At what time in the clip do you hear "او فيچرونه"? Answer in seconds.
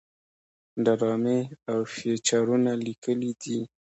1.71-2.71